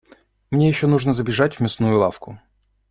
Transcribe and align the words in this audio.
Мне 0.49 0.67
ещё 0.67 0.87
нужно 0.87 1.13
забежать 1.13 1.57
в 1.57 1.59
мясную 1.59 1.95
лавку. 1.99 2.39